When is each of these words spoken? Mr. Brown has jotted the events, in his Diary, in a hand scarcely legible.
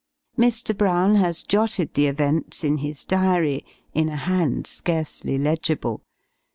Mr. 0.35 0.75
Brown 0.75 1.13
has 1.13 1.43
jotted 1.43 1.93
the 1.93 2.07
events, 2.07 2.63
in 2.63 2.77
his 2.79 3.05
Diary, 3.05 3.63
in 3.93 4.09
a 4.09 4.15
hand 4.15 4.65
scarcely 4.65 5.37
legible. 5.37 6.01